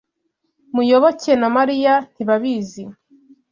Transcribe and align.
Muyoboke 0.75 1.31
na 1.41 1.47
Mariya 1.57 1.93
ntibabizi. 2.13 2.83